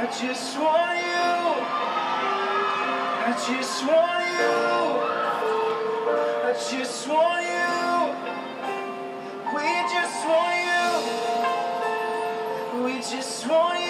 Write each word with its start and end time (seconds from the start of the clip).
I 0.00 0.06
just 0.06 0.56
want 0.60 0.96
you. 0.96 1.28
I 3.26 3.32
just 3.48 3.84
want 3.84 4.24
you. 4.38 4.54
I 6.46 6.52
just 6.70 7.08
want 7.08 7.42
you. 7.42 8.14
We 9.54 9.66
just 9.90 10.26
want 10.28 10.58
you. 10.70 10.88
We 12.84 12.92
just 13.00 13.46
want 13.48 13.80
you, 13.80 13.87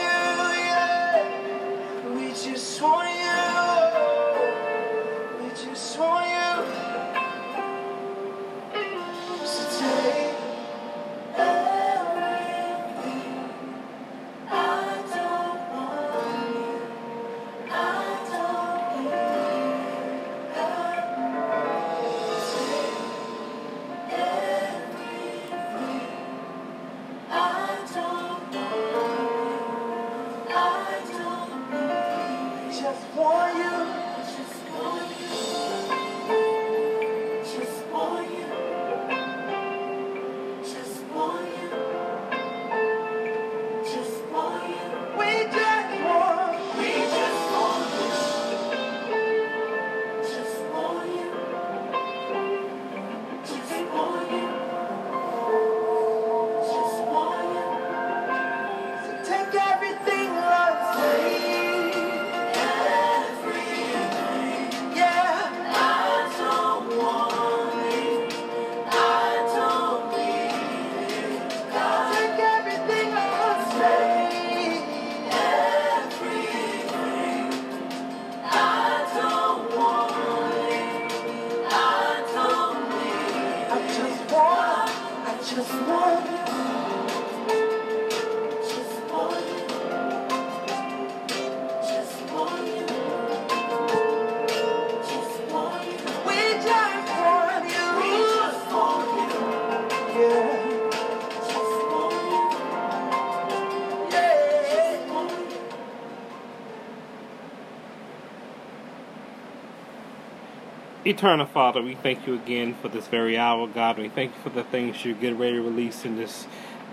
Eternal 111.09 111.47
Father, 111.47 111.81
we 111.81 111.95
thank 111.95 112.27
you 112.27 112.35
again 112.35 112.75
for 112.83 112.89
this 112.89 113.07
very 113.07 113.39
hour, 113.39 113.67
God. 113.67 113.97
We 113.97 114.11
thank 114.11 114.35
you 114.35 114.43
for 114.43 114.51
the 114.51 114.63
things 114.63 115.07
you 115.07 115.15
get 115.15 115.35
ready 115.37 115.55
to 115.55 115.63
release 115.63 116.05
in 116.05 116.17
this 116.17 116.47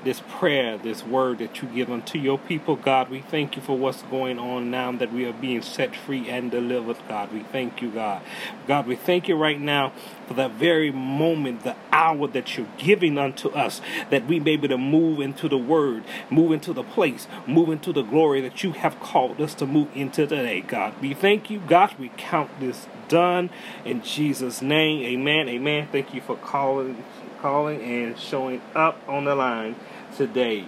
this 0.06 0.22
prayer, 0.30 0.78
this 0.78 1.04
word 1.04 1.40
that 1.40 1.62
you 1.62 1.68
give 1.68 1.92
unto 1.92 2.18
your 2.18 2.38
people, 2.38 2.76
God. 2.76 3.10
We 3.10 3.22
thank 3.22 3.56
you 3.56 3.62
for 3.62 3.78
what's 3.78 4.04
going 4.04 4.38
on 4.40 4.72
now 4.72 4.92
that 4.94 5.12
we 5.12 5.26
are 5.26 5.34
being 5.34 5.64
set 5.64 5.96
free 5.96 6.30
and 6.30 6.52
delivered, 6.52 6.98
God. 7.10 7.34
We 7.34 7.42
thank 7.42 7.82
you, 7.82 7.90
God. 7.90 8.22
God, 8.68 8.86
we 8.86 8.96
thank 8.96 9.28
you 9.28 9.36
right 9.36 9.60
now 9.60 9.92
for 10.28 10.36
that 10.36 10.52
very 10.52 10.92
moment, 10.92 11.64
the 11.64 11.76
hour 11.92 12.28
that 12.28 12.56
you're 12.56 12.68
giving 12.78 13.18
unto 13.18 13.50
us, 13.50 13.82
that 14.12 14.28
we 14.28 14.40
may 14.40 14.56
be 14.56 14.66
able 14.66 14.68
to 14.70 14.78
move 14.78 15.20
into 15.20 15.50
the 15.50 15.58
word, 15.58 16.04
move 16.30 16.52
into 16.52 16.72
the 16.72 16.84
place, 16.84 17.28
move 17.48 17.70
into 17.70 17.92
the 17.92 18.04
glory 18.04 18.42
that 18.42 18.64
you 18.64 18.74
have 18.74 19.00
called 19.00 19.42
us 19.42 19.56
to 19.56 19.66
move 19.66 19.90
into 19.96 20.28
today, 20.28 20.62
God. 20.62 20.94
We 21.02 21.16
thank 21.16 21.50
you, 21.50 21.60
God. 21.60 21.96
We 21.98 22.12
count 22.16 22.52
this 22.60 22.88
done 23.08 23.50
in 23.84 24.04
Jesus' 24.04 24.62
name. 24.62 25.04
Amen. 25.04 25.50
Amen. 25.50 25.88
Thank 25.92 26.14
you 26.14 26.22
for 26.22 26.36
calling 26.36 27.04
calling 27.42 27.80
and 27.82 28.18
showing 28.18 28.60
up 28.74 28.98
on 29.08 29.26
the 29.26 29.36
line 29.36 29.76
today. 30.16 30.68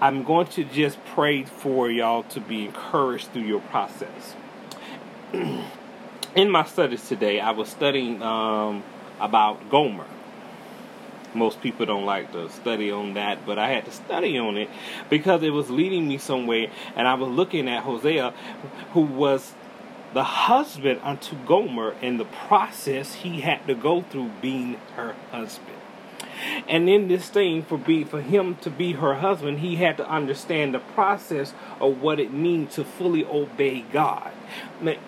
I'm 0.00 0.22
going 0.24 0.46
to 0.48 0.64
just 0.64 1.02
pray 1.06 1.44
for 1.44 1.90
y'all 1.90 2.22
to 2.24 2.40
be 2.40 2.64
encouraged 2.64 3.32
through 3.32 3.42
your 3.42 3.60
process. 3.60 4.34
In 6.34 6.50
my 6.50 6.64
studies 6.64 7.06
today, 7.08 7.40
I 7.40 7.50
was 7.50 7.68
studying 7.68 8.22
um, 8.22 8.82
about 9.18 9.68
Gomer. 9.68 10.06
Most 11.34 11.60
people 11.60 11.86
don't 11.86 12.06
like 12.06 12.32
to 12.32 12.48
study 12.48 12.90
on 12.90 13.14
that, 13.14 13.46
but 13.46 13.58
I 13.58 13.68
had 13.68 13.84
to 13.84 13.92
study 13.92 14.38
on 14.38 14.56
it 14.56 14.68
because 15.08 15.42
it 15.42 15.50
was 15.50 15.70
leading 15.70 16.08
me 16.08 16.18
somewhere, 16.18 16.70
and 16.96 17.06
I 17.06 17.14
was 17.14 17.28
looking 17.28 17.68
at 17.68 17.84
Hosea, 17.84 18.32
who 18.92 19.02
was 19.02 19.54
the 20.12 20.24
husband 20.24 21.00
unto 21.04 21.36
Gomer 21.46 21.94
and 22.02 22.18
the 22.18 22.24
process 22.24 23.14
he 23.14 23.42
had 23.42 23.66
to 23.68 23.74
go 23.74 24.02
through 24.02 24.30
being 24.40 24.74
her 24.96 25.14
husband. 25.30 25.76
And 26.68 26.88
in 26.88 27.08
this 27.08 27.28
thing, 27.28 27.62
for 27.62 27.78
be 27.78 28.04
for 28.04 28.20
him 28.20 28.56
to 28.56 28.70
be 28.70 28.92
her 28.92 29.14
husband, 29.14 29.60
he 29.60 29.76
had 29.76 29.96
to 29.98 30.08
understand 30.08 30.74
the 30.74 30.78
process 30.78 31.52
of 31.80 32.00
what 32.00 32.20
it 32.20 32.32
means 32.32 32.74
to 32.74 32.84
fully 32.84 33.24
obey 33.24 33.82
God. 33.92 34.32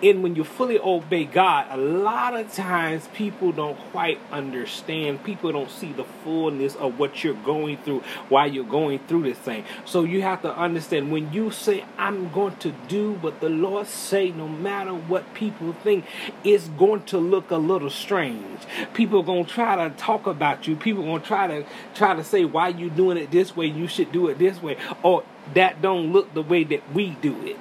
And 0.01 0.23
when 0.23 0.35
you 0.35 0.43
fully 0.43 0.79
obey 0.79 1.25
God, 1.25 1.67
a 1.69 1.77
lot 1.77 2.35
of 2.35 2.53
times 2.53 3.07
people 3.13 3.51
don't 3.51 3.77
quite 3.91 4.19
understand. 4.31 5.23
People 5.23 5.51
don't 5.51 5.69
see 5.69 5.93
the 5.93 6.03
fullness 6.03 6.75
of 6.75 6.99
what 6.99 7.23
you're 7.23 7.33
going 7.33 7.77
through 7.77 8.01
while 8.29 8.51
you're 8.51 8.63
going 8.63 8.99
through 9.07 9.23
this 9.23 9.37
thing. 9.37 9.65
So 9.85 10.03
you 10.03 10.21
have 10.21 10.41
to 10.43 10.55
understand 10.55 11.11
when 11.11 11.31
you 11.33 11.51
say, 11.51 11.85
I'm 11.97 12.31
going 12.31 12.55
to 12.57 12.71
do 12.87 13.13
what 13.13 13.39
the 13.39 13.49
Lord 13.49 13.87
say, 13.87 14.31
no 14.31 14.47
matter 14.47 14.93
what 14.93 15.33
people 15.33 15.73
think, 15.73 16.05
it's 16.43 16.67
going 16.69 17.03
to 17.05 17.17
look 17.17 17.51
a 17.51 17.57
little 17.57 17.89
strange. 17.89 18.61
People 18.93 19.19
are 19.19 19.23
going 19.23 19.45
to 19.45 19.51
try 19.51 19.75
to 19.87 19.95
talk 19.95 20.27
about 20.27 20.67
you. 20.67 20.75
People 20.75 21.03
are 21.03 21.07
going 21.07 21.21
to 21.21 21.27
try 21.27 21.47
to 21.47 21.65
try 21.95 22.15
to 22.15 22.23
say 22.23 22.45
why 22.45 22.69
you 22.69 22.89
doing 22.89 23.17
it 23.17 23.31
this 23.31 23.55
way, 23.55 23.65
you 23.65 23.87
should 23.87 24.11
do 24.11 24.27
it 24.27 24.37
this 24.37 24.61
way, 24.61 24.77
or 25.01 25.23
that 25.53 25.81
don't 25.81 26.13
look 26.13 26.33
the 26.33 26.41
way 26.41 26.63
that 26.63 26.93
we 26.93 27.11
do 27.21 27.35
it. 27.45 27.57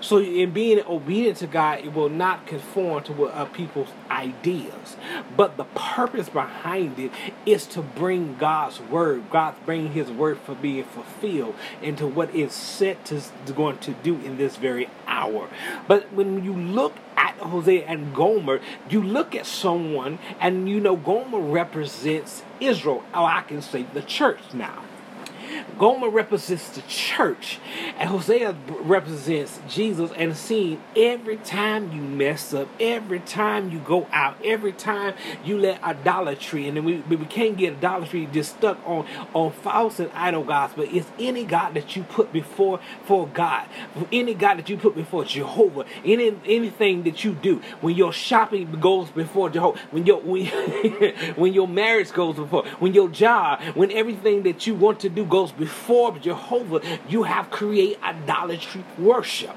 So, 0.00 0.18
in 0.18 0.52
being 0.52 0.80
obedient 0.86 1.38
to 1.38 1.46
God, 1.46 1.80
it 1.80 1.92
will 1.92 2.08
not 2.08 2.46
conform 2.46 3.04
to 3.04 3.12
what 3.12 3.34
uh, 3.34 3.44
people's 3.44 3.90
ideas. 4.10 4.96
But 5.36 5.58
the 5.58 5.64
purpose 5.64 6.30
behind 6.30 6.98
it 6.98 7.12
is 7.44 7.66
to 7.68 7.82
bring 7.82 8.36
God's 8.38 8.80
word, 8.80 9.30
God 9.30 9.54
bring 9.66 9.92
His 9.92 10.10
word 10.10 10.38
for 10.38 10.54
being 10.54 10.84
fulfilled 10.84 11.54
into 11.82 12.06
what 12.06 12.34
is 12.34 12.52
set 12.52 13.04
to 13.06 13.20
going 13.54 13.78
to 13.78 13.92
do 13.92 14.14
in 14.16 14.38
this 14.38 14.56
very 14.56 14.88
hour. 15.06 15.48
But 15.86 16.12
when 16.12 16.44
you 16.44 16.54
look 16.54 16.94
at 17.16 17.34
Hosea 17.36 17.84
and 17.86 18.14
Gomer, 18.14 18.60
you 18.88 19.02
look 19.02 19.34
at 19.34 19.44
someone, 19.44 20.18
and 20.40 20.68
you 20.68 20.80
know 20.80 20.96
Gomer 20.96 21.40
represents 21.40 22.42
Israel, 22.58 23.04
or 23.14 23.24
I 23.26 23.42
can 23.42 23.60
say 23.60 23.82
the 23.92 24.02
church 24.02 24.40
now. 24.54 24.82
Gomer 25.78 26.08
represents 26.08 26.68
the 26.70 26.82
church, 26.82 27.58
and 27.98 28.08
Hosea 28.08 28.56
represents 28.68 29.60
Jesus. 29.68 30.10
And 30.12 30.36
seeing 30.36 30.82
every 30.96 31.38
time 31.38 31.92
you 31.92 32.02
mess 32.02 32.52
up, 32.52 32.68
every 32.78 33.20
time 33.20 33.70
you 33.70 33.78
go 33.78 34.06
out, 34.12 34.36
every 34.44 34.72
time 34.72 35.14
you 35.44 35.58
let 35.58 35.82
idolatry, 35.82 36.68
and 36.68 36.76
then 36.76 36.84
we, 36.84 36.98
we 36.98 37.24
can't 37.26 37.56
get 37.56 37.76
idolatry 37.76 38.28
just 38.32 38.56
stuck 38.56 38.78
on 38.86 39.06
on 39.34 39.52
false 39.52 39.98
and 40.00 40.10
idol 40.12 40.44
gods, 40.44 40.74
but 40.76 40.92
it's 40.92 41.08
any 41.18 41.44
God 41.44 41.74
that 41.74 41.96
you 41.96 42.02
put 42.02 42.32
before 42.32 42.80
for 43.04 43.26
God, 43.28 43.66
any 44.12 44.34
God 44.34 44.58
that 44.58 44.68
you 44.68 44.76
put 44.76 44.94
before 44.94 45.24
Jehovah, 45.24 45.84
any 46.04 46.36
anything 46.44 47.04
that 47.04 47.24
you 47.24 47.32
do. 47.32 47.62
When 47.80 47.94
your 47.94 48.12
shopping 48.12 48.70
goes 48.80 49.10
before 49.10 49.50
Jehovah, 49.50 49.78
when 49.90 50.06
your 50.06 50.20
when, 50.20 50.46
when 51.36 51.54
your 51.54 51.68
marriage 51.68 52.12
goes 52.12 52.36
before, 52.36 52.66
when 52.78 52.92
your 52.92 53.08
job, 53.08 53.62
when 53.74 53.90
everything 53.92 54.42
that 54.42 54.66
you 54.66 54.74
want 54.74 55.00
to 55.00 55.08
do 55.08 55.24
goes 55.24 55.39
before 55.48 56.18
Jehovah, 56.18 56.80
you 57.08 57.24
have 57.24 57.50
create 57.50 57.98
idolatry 58.02 58.84
worship. 58.98 59.56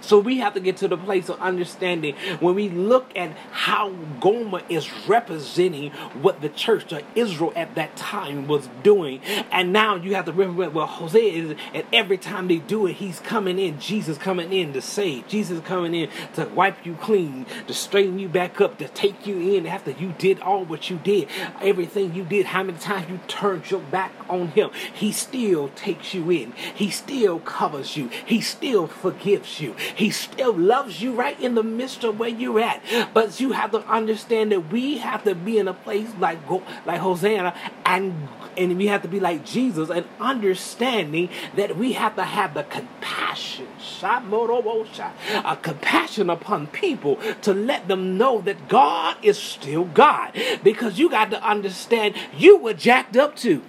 So 0.00 0.18
we 0.18 0.38
have 0.38 0.54
to 0.54 0.60
get 0.60 0.76
to 0.78 0.88
the 0.88 0.96
place 0.96 1.28
of 1.28 1.40
understanding 1.40 2.14
when 2.40 2.54
we 2.54 2.68
look 2.68 3.10
at 3.16 3.32
how 3.50 3.90
Gomer 4.20 4.62
is 4.68 4.90
representing 5.06 5.92
what 6.22 6.40
the 6.40 6.48
church 6.48 6.92
of 6.92 7.02
Israel 7.14 7.52
at 7.56 7.74
that 7.74 7.96
time 7.96 8.46
was 8.46 8.68
doing. 8.82 9.20
And 9.50 9.72
now 9.72 9.96
you 9.96 10.14
have 10.14 10.24
to 10.26 10.32
remember 10.32 10.70
well 10.70 10.86
Hosea 10.86 11.32
is 11.32 11.56
and 11.74 11.84
every 11.92 12.18
time 12.18 12.48
they 12.48 12.56
do 12.56 12.86
it, 12.86 12.94
he's 12.94 13.20
coming 13.20 13.58
in, 13.58 13.78
Jesus 13.78 14.18
coming 14.18 14.52
in 14.52 14.72
to 14.72 14.80
save, 14.80 15.28
Jesus 15.28 15.60
coming 15.64 15.94
in 15.94 16.08
to 16.34 16.46
wipe 16.46 16.84
you 16.84 16.94
clean, 16.94 17.46
to 17.66 17.74
straighten 17.74 18.18
you 18.18 18.28
back 18.28 18.60
up, 18.60 18.78
to 18.78 18.88
take 18.88 19.26
you 19.26 19.54
in 19.54 19.66
after 19.66 19.90
you 19.90 20.14
did 20.18 20.40
all 20.40 20.64
what 20.64 20.90
you 20.90 20.98
did, 20.98 21.28
everything 21.60 22.14
you 22.14 22.24
did, 22.24 22.46
how 22.46 22.62
many 22.62 22.78
times 22.78 23.08
you 23.08 23.20
turned 23.28 23.70
your 23.70 23.80
back 23.80 24.12
on 24.28 24.48
him. 24.48 24.70
He 24.94 25.12
still 25.12 25.68
takes 25.70 26.14
you 26.14 26.30
in. 26.30 26.52
He 26.52 26.90
still 26.90 27.40
covers 27.40 27.96
you. 27.96 28.08
He 28.08 28.40
still 28.40 28.86
forgives 28.86 29.60
you. 29.60 29.74
He 29.94 30.10
still 30.10 30.52
loves 30.52 31.00
you 31.02 31.12
right 31.14 31.38
in 31.40 31.54
the 31.54 31.62
midst 31.62 32.04
of 32.04 32.18
where 32.18 32.28
you're 32.28 32.60
at. 32.60 32.82
But 33.14 33.40
you 33.40 33.52
have 33.52 33.70
to 33.72 33.86
understand 33.86 34.52
that 34.52 34.70
we 34.72 34.98
have 34.98 35.24
to 35.24 35.34
be 35.34 35.58
in 35.58 35.68
a 35.68 35.74
place 35.74 36.08
like 36.18 36.38
like 36.86 37.00
Hosea 37.00 37.54
and 37.84 38.28
and 38.56 38.76
we 38.76 38.88
have 38.88 39.02
to 39.02 39.08
be 39.08 39.20
like 39.20 39.44
Jesus 39.44 39.90
and 39.90 40.04
understanding 40.18 41.28
that 41.56 41.76
we 41.76 41.92
have 41.92 42.16
to 42.16 42.24
have 42.24 42.54
the 42.54 42.64
compassion, 42.64 43.66
a 44.02 45.58
compassion 45.62 46.30
upon 46.30 46.66
people 46.66 47.16
to 47.42 47.54
let 47.54 47.88
them 47.88 48.18
know 48.18 48.40
that 48.42 48.68
God 48.68 49.16
is 49.22 49.38
still 49.38 49.84
God. 49.84 50.32
Because 50.62 50.98
you 50.98 51.08
got 51.10 51.30
to 51.30 51.42
understand 51.42 52.14
you 52.36 52.58
were 52.58 52.74
jacked 52.74 53.16
up 53.16 53.36
too. 53.36 53.62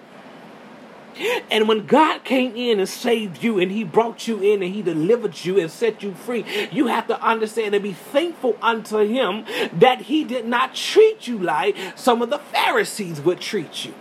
And 1.50 1.68
when 1.68 1.86
God 1.86 2.24
came 2.24 2.56
in 2.56 2.80
and 2.80 2.90
saved 2.90 3.44
you 3.44 3.60
and 3.60 3.72
He 3.72 3.84
brought 3.84 4.28
you 4.28 4.42
in 4.42 4.64
and 4.64 4.74
He 4.74 4.82
delivered 4.82 5.44
you 5.44 5.60
and 5.60 5.70
set 5.70 6.04
you 6.04 6.14
free, 6.14 6.46
you 6.72 6.88
have 6.88 7.08
to 7.08 7.22
understand 7.22 7.76
and 7.76 7.84
be 7.84 7.94
thankful 7.94 8.58
unto 8.62 9.00
Him 9.00 9.46
that 9.74 10.02
He 10.02 10.24
did 10.24 10.46
not 10.46 10.76
treat 10.76 11.28
you 11.28 11.38
like 11.38 11.76
some 11.96 12.22
of 12.22 12.30
the 12.30 12.40
Pharisees 12.40 13.22
would 13.22 13.40
treat 13.40 13.86
you 13.86 13.94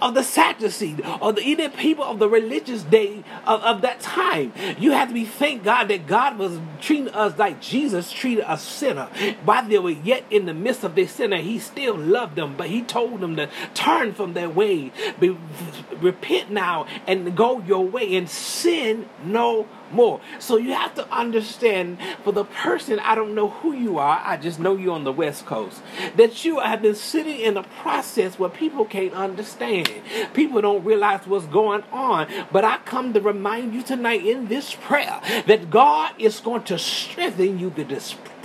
of 0.00 0.14
the 0.14 0.22
Sadducees 0.22 1.00
or 1.20 1.32
the 1.32 1.42
even 1.42 1.70
people 1.72 2.04
of 2.04 2.18
the 2.18 2.28
religious 2.28 2.82
day 2.82 3.24
of, 3.46 3.62
of 3.62 3.82
that 3.82 4.00
time. 4.00 4.52
You 4.78 4.92
have 4.92 5.08
to 5.08 5.14
be 5.14 5.24
thank 5.24 5.64
God 5.64 5.88
that 5.88 6.06
God 6.06 6.38
was 6.38 6.58
treating 6.80 7.08
us 7.08 7.38
like 7.38 7.60
Jesus 7.60 8.12
treated 8.12 8.44
a 8.46 8.58
sinner. 8.58 9.08
While 9.44 9.68
they 9.68 9.78
were 9.78 9.90
yet 9.90 10.24
in 10.30 10.46
the 10.46 10.54
midst 10.54 10.84
of 10.84 10.94
their 10.94 11.08
sinner, 11.08 11.38
he 11.38 11.58
still 11.58 11.96
loved 11.96 12.36
them, 12.36 12.54
but 12.56 12.68
he 12.68 12.82
told 12.82 13.20
them 13.20 13.36
to 13.36 13.48
turn 13.74 14.12
from 14.12 14.34
their 14.34 14.50
way, 14.50 14.92
be, 15.18 15.36
repent 16.00 16.50
now 16.50 16.86
and 17.06 17.36
go 17.36 17.60
your 17.60 17.84
way 17.84 18.16
and 18.16 18.28
sin 18.28 19.08
no 19.24 19.66
more. 19.92 20.20
So 20.38 20.56
you 20.56 20.72
have 20.72 20.94
to 20.96 21.12
understand 21.14 21.98
for 22.24 22.32
the 22.32 22.44
person, 22.44 22.98
I 23.00 23.14
don't 23.14 23.34
know 23.34 23.50
who 23.50 23.72
you 23.72 23.98
are, 23.98 24.20
I 24.24 24.36
just 24.36 24.58
know 24.58 24.76
you're 24.76 24.94
on 24.94 25.04
the 25.04 25.12
West 25.12 25.46
Coast, 25.46 25.80
that 26.16 26.44
you 26.44 26.60
have 26.60 26.82
been 26.82 26.94
sitting 26.94 27.40
in 27.40 27.56
a 27.56 27.62
process 27.62 28.38
where 28.38 28.50
people 28.50 28.84
can't 28.84 29.14
understand. 29.14 29.90
People 30.34 30.60
don't 30.60 30.84
realize 30.84 31.26
what's 31.26 31.46
going 31.46 31.82
on. 31.92 32.28
But 32.52 32.64
I 32.64 32.78
come 32.78 33.12
to 33.12 33.20
remind 33.20 33.74
you 33.74 33.82
tonight 33.82 34.24
in 34.24 34.48
this 34.48 34.74
prayer 34.74 35.20
that 35.46 35.70
God 35.70 36.12
is 36.18 36.40
going 36.40 36.64
to 36.64 36.78
strengthen 36.78 37.58
you 37.58 37.70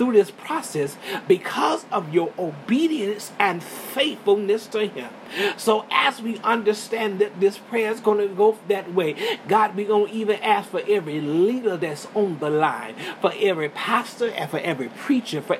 through 0.02 0.12
this 0.12 0.32
process 0.32 0.96
because 1.28 1.84
of 1.92 2.12
your 2.12 2.32
obedience 2.36 3.30
and 3.38 3.62
faithfulness 3.62 4.66
to 4.66 4.88
Him. 4.88 5.08
So 5.56 5.86
as 5.92 6.20
we 6.20 6.38
understand 6.38 7.20
that 7.20 7.38
this 7.38 7.56
prayer 7.56 7.92
is 7.92 8.00
going 8.00 8.18
to 8.18 8.34
go 8.34 8.58
that 8.66 8.92
way, 8.92 9.38
God, 9.46 9.76
we're 9.76 9.86
going 9.86 10.08
to 10.08 10.12
even 10.12 10.40
ask 10.40 10.70
for 10.70 10.82
every 10.88 11.20
leader 11.20 11.76
that's 11.76 12.08
on 12.14 12.40
the 12.40 12.50
line, 12.50 12.96
for 13.20 13.32
every 13.38 13.68
pastor 13.68 14.30
and 14.30 14.50
for 14.50 14.58
every 14.58 14.88
preacher, 14.88 15.40
for 15.40 15.58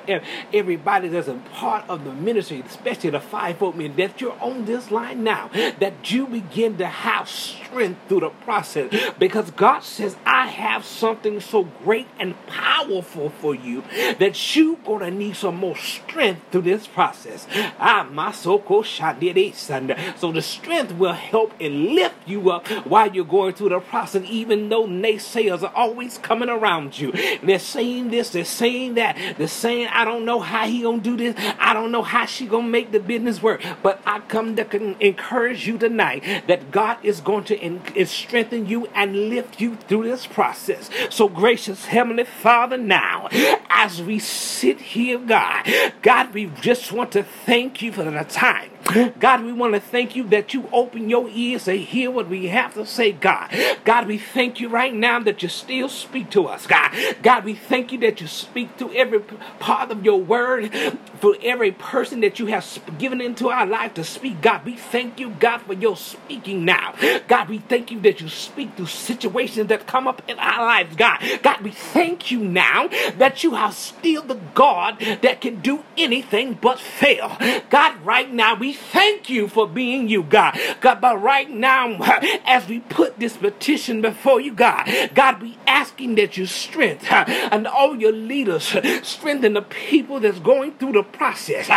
everybody 0.51 1.07
that's 1.07 1.29
a 1.29 1.35
part 1.53 1.85
of 1.89 2.03
the 2.03 2.11
ministry, 2.11 2.61
especially 2.67 3.11
the 3.11 3.21
fivefold 3.21 3.77
men, 3.77 3.95
that 3.95 4.19
you're 4.19 4.37
on 4.41 4.65
this 4.65 4.91
line 4.91 5.23
now, 5.23 5.49
that 5.79 6.11
you 6.11 6.27
begin 6.27 6.77
to 6.77 6.85
have 6.85 7.29
strength 7.29 7.62
through 8.07 8.21
the 8.21 8.29
process. 8.29 8.93
Because 9.19 9.51
God 9.51 9.83
says, 9.83 10.15
I 10.25 10.47
have 10.47 10.85
something 10.85 11.39
so 11.39 11.63
great 11.83 12.07
and 12.19 12.35
powerful 12.47 13.29
for 13.29 13.55
you 13.55 13.83
that 14.19 14.55
you're 14.55 14.77
going 14.77 14.99
to 14.99 15.11
need 15.11 15.35
some 15.35 15.55
more 15.55 15.77
strength 15.77 16.41
through 16.51 16.61
this 16.61 16.87
process. 16.87 17.47
Ah, 17.79 18.07
my 18.11 18.31
so-called 18.31 18.85
so 18.85 20.31
the 20.31 20.41
strength 20.41 20.93
will 20.93 21.13
help 21.13 21.53
and 21.59 21.87
lift 21.95 22.15
you 22.27 22.49
up 22.51 22.67
while 22.85 23.13
you're 23.13 23.25
going 23.25 23.53
through 23.53 23.69
the 23.69 23.79
process, 23.79 24.23
even 24.27 24.69
though 24.69 24.85
naysayers 24.85 25.63
are 25.63 25.73
always 25.75 26.17
coming 26.17 26.49
around 26.49 26.97
you. 26.97 27.11
They're 27.41 27.59
saying 27.59 28.09
this, 28.09 28.29
they're 28.29 28.45
saying 28.45 28.95
that, 28.95 29.17
they're 29.37 29.47
saying, 29.47 29.87
I 29.87 30.05
don't 30.05 30.25
know 30.25 30.39
how 30.39 30.67
he 30.67 30.81
gonna 30.81 30.99
do 30.99 31.17
this, 31.17 31.35
I 31.59 31.73
don't 31.73 31.91
know 31.91 32.01
how 32.01 32.25
she 32.25 32.45
gonna 32.45 32.67
make 32.67 32.91
the 32.91 32.99
business 32.99 33.41
work. 33.41 33.63
But 33.81 34.01
I 34.05 34.19
come 34.21 34.55
to 34.55 35.05
encourage 35.05 35.67
you 35.67 35.77
tonight 35.77 36.23
that 36.47 36.71
God 36.71 36.97
is 37.03 37.21
going 37.21 37.43
to 37.45 37.62
in, 37.63 38.05
strengthen 38.05 38.67
you 38.67 38.87
and 38.93 39.29
lift 39.29 39.61
you 39.61 39.75
through 39.75 40.03
this 40.03 40.27
process. 40.27 40.89
So 41.09 41.29
gracious 41.29 41.85
Heavenly 41.85 42.25
Father, 42.25 42.77
now 42.77 43.29
as 43.69 44.01
we 44.01 44.19
sit 44.19 44.79
here, 44.79 45.17
God, 45.17 45.65
God, 46.01 46.33
we 46.33 46.47
just 46.61 46.91
want 46.91 47.11
to 47.13 47.23
thank 47.23 47.81
you 47.81 47.91
for 47.91 48.03
the 48.03 48.23
time 48.25 48.72
God, 49.19 49.43
we 49.43 49.53
want 49.53 49.73
to 49.73 49.79
thank 49.79 50.15
you 50.15 50.23
that 50.29 50.53
you 50.53 50.69
open 50.73 51.09
your 51.09 51.29
ears 51.29 51.65
to 51.65 51.73
hear 51.77 52.11
what 52.11 52.27
we 52.27 52.47
have 52.47 52.73
to 52.73 52.85
say, 52.85 53.11
God. 53.13 53.49
God, 53.85 54.07
we 54.07 54.17
thank 54.17 54.59
you 54.59 54.69
right 54.69 54.93
now 54.93 55.19
that 55.21 55.41
you 55.41 55.49
still 55.49 55.89
speak 55.89 56.29
to 56.31 56.47
us, 56.47 56.67
God. 56.67 56.91
God, 57.21 57.45
we 57.45 57.53
thank 57.53 57.91
you 57.91 57.99
that 57.99 58.19
you 58.21 58.27
speak 58.27 58.77
to 58.77 58.91
every 58.93 59.21
part 59.59 59.91
of 59.91 60.03
your 60.03 60.19
word, 60.19 60.73
for 61.19 61.35
every 61.41 61.71
person 61.71 62.19
that 62.21 62.39
you 62.39 62.47
have 62.47 62.67
given 62.97 63.21
into 63.21 63.49
our 63.49 63.65
life 63.65 63.93
to 63.93 64.03
speak. 64.03 64.41
God, 64.41 64.65
we 64.65 64.75
thank 64.75 65.19
you, 65.19 65.29
God, 65.39 65.59
for 65.59 65.73
your 65.73 65.95
speaking 65.95 66.65
now. 66.65 66.93
God, 67.27 67.49
we 67.49 67.59
thank 67.59 67.91
you 67.91 67.99
that 68.01 68.19
you 68.19 68.27
speak 68.27 68.75
through 68.75 68.87
situations 68.87 69.67
that 69.67 69.87
come 69.87 70.07
up 70.07 70.21
in 70.27 70.37
our 70.39 70.65
lives, 70.65 70.95
God. 70.97 71.19
God, 71.41 71.61
we 71.61 71.71
thank 71.71 72.31
you 72.31 72.39
now 72.39 72.89
that 73.17 73.43
you 73.43 73.55
are 73.55 73.71
still 73.71 74.23
the 74.23 74.39
God 74.53 74.99
that 75.21 75.39
can 75.39 75.61
do 75.61 75.83
anything 75.97 76.57
but 76.61 76.79
fail. 76.79 77.37
God, 77.69 78.01
right 78.05 78.31
now 78.31 78.55
we 78.55 78.72
thank 78.73 79.29
you 79.29 79.47
for 79.47 79.67
being 79.67 80.07
you, 80.07 80.23
God. 80.23 80.59
God, 80.81 81.01
but 81.01 81.21
right 81.21 81.49
now, 81.49 81.97
as 82.45 82.67
we 82.67 82.79
put 82.79 83.19
this 83.19 83.37
petition 83.37 84.01
before 84.01 84.41
you, 84.41 84.53
God, 84.53 84.89
God, 85.13 85.41
we 85.41 85.57
asking 85.67 86.15
that 86.15 86.37
you 86.37 86.45
strength 86.45 87.05
and 87.11 87.67
all 87.67 87.95
your 87.95 88.11
leaders 88.11 88.75
strengthen 89.03 89.53
the 89.53 89.61
people 89.61 90.19
that's 90.19 90.39
going 90.39 90.73
through 90.77 90.93
the 90.93 91.03
process 91.03 91.67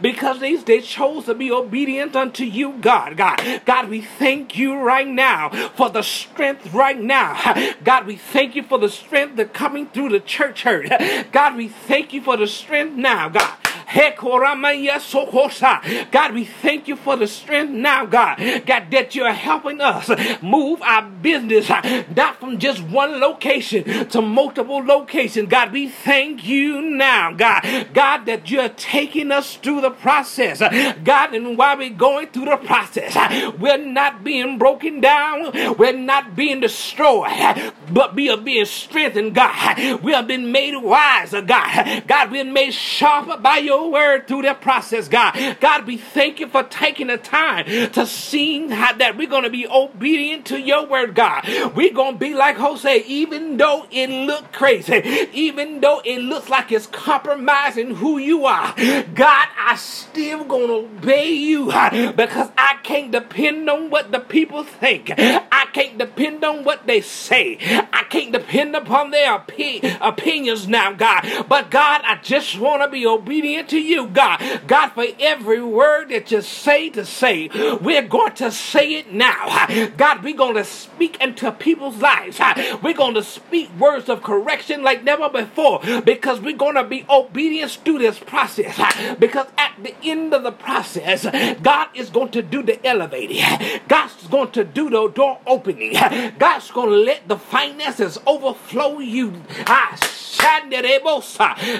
because 0.00 0.40
they, 0.40 0.56
they 0.56 0.80
chose 0.80 1.24
to 1.26 1.34
be 1.34 1.50
obedient 1.50 2.16
unto 2.16 2.44
you, 2.44 2.72
God. 2.80 3.16
God, 3.16 3.62
God, 3.64 3.88
we 3.88 4.00
thank 4.00 4.56
you 4.56 4.76
right 4.76 5.08
now 5.08 5.50
for 5.76 5.90
the 5.90 6.02
strength 6.02 6.72
right 6.72 7.00
now. 7.00 7.74
God, 7.84 8.06
we 8.06 8.16
thank 8.16 8.54
you 8.54 8.62
for 8.62 8.78
the 8.78 8.88
strength 8.88 9.36
that 9.36 9.52
coming 9.52 9.88
through 9.88 10.10
the 10.10 10.20
church 10.20 10.62
hurt. 10.62 10.88
God, 11.32 11.56
we 11.56 11.68
thank 11.68 12.12
you 12.12 12.22
for 12.22 12.36
the 12.36 12.46
strength 12.46 12.96
now, 12.96 13.28
God. 13.28 13.56
God, 16.10 16.34
we 16.34 16.44
thank 16.44 16.88
you 16.88 16.96
for 16.96 17.16
the 17.16 17.26
strength 17.26 17.72
now, 17.72 18.06
God. 18.06 18.38
God, 18.66 18.90
that 18.90 19.14
you're 19.14 19.32
helping 19.32 19.80
us 19.80 20.10
move 20.42 20.82
our 20.82 21.02
business 21.02 21.68
not 21.68 22.40
from 22.40 22.58
just 22.58 22.82
one 22.82 23.20
location 23.20 24.08
to 24.08 24.22
multiple 24.22 24.84
locations. 24.84 25.48
God, 25.48 25.72
we 25.72 25.88
thank 25.88 26.46
you 26.46 26.80
now, 26.80 27.32
God. 27.32 27.88
God, 27.92 28.26
that 28.26 28.50
you're 28.50 28.68
taking 28.70 29.32
us 29.32 29.56
through 29.56 29.80
the 29.80 29.90
process. 29.90 30.60
God, 30.60 31.34
and 31.34 31.58
while 31.58 31.76
we're 31.76 31.90
going 31.90 32.28
through 32.28 32.46
the 32.46 32.56
process, 32.56 33.14
we're 33.58 33.76
not 33.76 34.24
being 34.24 34.58
broken 34.58 35.00
down, 35.00 35.52
we're 35.76 35.92
not 35.92 36.36
being 36.36 36.60
destroyed, 36.60 37.72
but 37.90 38.14
we 38.14 38.28
are 38.30 38.36
being 38.36 38.64
strengthened, 38.64 39.34
God. 39.34 40.02
We 40.02 40.12
have 40.12 40.26
been 40.26 40.52
made 40.52 40.76
wiser, 40.76 41.42
God. 41.42 42.04
God, 42.06 42.30
we're 42.30 42.44
made 42.44 42.72
sharper 42.72 43.36
by 43.36 43.58
your 43.66 43.90
word 43.90 44.26
through 44.26 44.42
that 44.42 44.60
process, 44.62 45.08
God. 45.08 45.58
God, 45.60 45.86
we 45.86 45.98
thank 45.98 46.40
you 46.40 46.48
for 46.48 46.62
taking 46.62 47.08
the 47.08 47.18
time 47.18 47.66
to 47.92 48.06
see 48.06 48.46
that 48.68 49.16
we're 49.18 49.28
going 49.28 49.42
to 49.42 49.50
be 49.50 49.66
obedient 49.66 50.46
to 50.46 50.60
your 50.60 50.86
word, 50.86 51.14
God. 51.14 51.44
We're 51.74 51.92
going 51.92 52.14
to 52.14 52.18
be 52.18 52.32
like 52.34 52.56
Hosea, 52.56 53.02
even 53.06 53.56
though 53.56 53.86
it 53.90 54.08
look 54.08 54.52
crazy, 54.52 55.28
even 55.32 55.80
though 55.80 56.00
it 56.04 56.20
looks 56.20 56.48
like 56.48 56.70
it's 56.72 56.86
compromising 56.86 57.96
who 57.96 58.18
you 58.18 58.46
are. 58.46 58.74
God, 59.14 59.48
I 59.58 59.74
still 59.76 60.44
going 60.44 60.68
to 60.68 60.74
obey 60.74 61.32
you 61.32 61.66
because 61.66 62.50
I 62.56 62.78
can't 62.82 63.10
depend 63.10 63.68
on 63.68 63.90
what 63.90 64.12
the 64.12 64.20
people 64.20 64.62
think. 64.62 65.12
I 65.16 65.66
can't 65.72 65.98
depend 65.98 66.44
on 66.44 66.62
what 66.62 66.86
they 66.86 67.00
say. 67.00 67.58
I 67.92 68.04
can't 68.08 68.32
depend 68.32 68.76
upon 68.76 69.10
their 69.10 69.34
opinions 69.34 70.68
now, 70.68 70.92
God. 70.92 71.26
But 71.48 71.70
God, 71.70 72.02
I 72.04 72.20
just 72.22 72.58
want 72.58 72.82
to 72.82 72.88
be 72.88 73.04
obedient 73.06 73.55
to 73.64 73.78
you, 73.78 74.08
God. 74.08 74.62
God, 74.66 74.90
for 74.90 75.06
every 75.20 75.62
word 75.62 76.10
that 76.10 76.30
you 76.30 76.42
say 76.42 76.90
to 76.90 77.04
say, 77.04 77.48
we're 77.80 78.06
going 78.06 78.34
to 78.34 78.50
say 78.50 78.94
it 78.94 79.12
now. 79.12 79.66
God, 79.96 80.22
we're 80.22 80.36
going 80.36 80.56
to 80.56 80.64
speak 80.64 81.20
into 81.20 81.50
people's 81.52 81.96
lives. 81.98 82.40
We're 82.82 82.94
going 82.94 83.14
to 83.14 83.22
speak 83.22 83.70
words 83.78 84.08
of 84.08 84.22
correction 84.22 84.82
like 84.82 85.04
never 85.04 85.28
before 85.28 85.80
because 86.04 86.40
we're 86.40 86.56
going 86.56 86.74
to 86.76 86.84
be 86.84 87.04
obedient 87.08 87.72
through 87.84 87.98
this 87.98 88.18
process. 88.18 88.76
Because 89.18 89.46
at 89.58 89.72
the 89.82 89.94
end 90.02 90.34
of 90.34 90.42
the 90.42 90.52
process, 90.52 91.26
God 91.62 91.88
is 91.94 92.10
going 92.10 92.30
to 92.30 92.42
do 92.42 92.62
the 92.62 92.84
elevating, 92.86 93.42
God's 93.88 94.26
going 94.28 94.50
to 94.52 94.64
do 94.64 94.90
the 94.90 95.08
door 95.08 95.38
opening, 95.46 95.94
God's 96.38 96.70
going 96.70 96.90
to 96.90 96.96
let 96.96 97.28
the 97.28 97.36
finances 97.36 98.18
overflow 98.26 98.98
you. 98.98 99.42
Ah, 99.66 99.96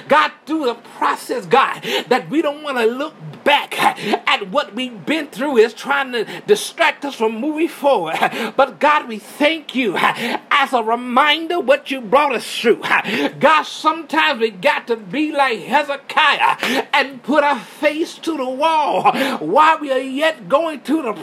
God, 0.07 0.31
through 0.45 0.65
the 0.65 0.73
process, 0.97 1.45
God, 1.57 1.81
that 2.09 2.29
we 2.29 2.43
don't 2.43 2.61
want 2.61 2.77
to 2.77 2.85
look 2.85 3.15
back 3.47 3.79
at 4.27 4.49
what 4.49 4.75
we've 4.75 5.05
been 5.05 5.27
through 5.27 5.55
is 5.55 5.73
trying 5.73 6.11
to 6.11 6.25
distract 6.45 7.05
us 7.05 7.15
from 7.15 7.39
moving 7.39 7.69
forward. 7.69 8.17
But 8.57 8.79
God, 8.79 9.07
we 9.07 9.19
thank 9.19 9.73
you 9.73 9.95
as 9.97 10.73
a 10.73 10.83
reminder 10.83 11.57
what 11.61 11.89
you 11.89 12.01
brought 12.01 12.35
us 12.35 12.59
through. 12.59 12.81
God, 13.39 13.63
sometimes 13.63 14.41
we 14.41 14.49
got 14.51 14.87
to 14.87 14.97
be 14.97 15.31
like 15.31 15.59
Hezekiah 15.59 16.87
and 16.91 17.23
put 17.23 17.45
our 17.45 17.59
face 17.59 18.15
to 18.15 18.35
the 18.35 18.49
wall 18.49 19.13
while 19.39 19.79
we 19.79 19.93
are 19.93 19.97
yet 19.97 20.49
going 20.49 20.81
through 20.81 21.03
the, 21.03 21.13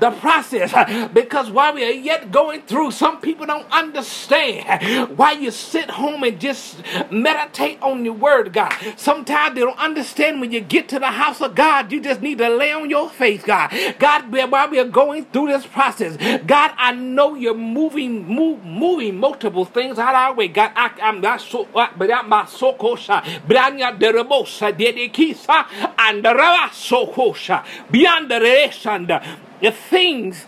the 0.00 0.10
process. 0.12 0.72
Because 1.12 1.50
while 1.50 1.74
we 1.74 1.84
are 1.84 1.90
yet 1.90 2.32
going 2.32 2.62
through, 2.62 2.92
some 2.92 3.20
people 3.20 3.44
don't 3.44 3.70
understand 3.70 5.18
why 5.18 5.32
you 5.32 5.50
sit 5.50 5.90
home 5.90 6.22
and 6.22 6.40
just 6.40 6.82
meditate 7.10 7.82
on 7.82 8.02
your 8.04 8.14
word, 8.14 8.54
God. 8.54 8.72
Sometimes 8.96 9.54
they 9.54 9.60
don't 9.60 9.78
understand 9.78 10.40
when 10.40 10.52
you 10.52 10.60
get 10.60 10.88
to 10.88 10.98
the 10.98 11.08
house 11.08 11.42
of 11.42 11.54
God, 11.54 11.65
you 11.90 12.00
just 12.00 12.20
need 12.20 12.38
to 12.38 12.48
lay 12.48 12.72
on 12.72 12.88
your 12.90 13.10
face, 13.10 13.42
God. 13.42 13.72
God, 13.98 14.32
while 14.32 14.70
we 14.70 14.78
are 14.78 14.84
going 14.84 15.24
through 15.26 15.48
this 15.48 15.66
process, 15.66 16.16
God, 16.46 16.72
I 16.76 16.92
know 16.92 17.34
you're 17.34 17.54
moving, 17.54 18.26
move, 18.26 18.64
moving 18.64 19.16
multiple 19.16 19.64
things 19.64 19.98
out 19.98 20.14
our 20.14 20.34
way. 20.34 20.48
God, 20.48 20.72
I, 20.74 20.90
I'm 21.02 21.20
not 21.20 21.40
so, 21.40 21.68
uh, 21.74 21.88
but 21.96 22.12
I'm 22.12 22.28
not 22.28 22.50
so 22.50 22.74
kosha. 22.74 23.22
Branya 23.46 23.98
de 23.98 24.12
rebosa, 24.12 24.76
de 24.76 25.08
kisa, 25.08 25.66
and 25.98 26.24
the 26.24 26.34
rava 26.34 26.72
so 26.74 27.06
kosha. 27.06 27.64
Beyond 27.90 28.30
the 28.30 28.36
reshanda. 28.36 29.38
The 29.60 29.72
things 29.72 30.44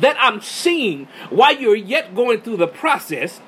that 0.00 0.16
I'm 0.18 0.40
seeing 0.40 1.06
while 1.30 1.56
you're 1.56 1.76
yet 1.76 2.14
going 2.14 2.40
through 2.40 2.56
the 2.56 2.66
process 2.66 3.40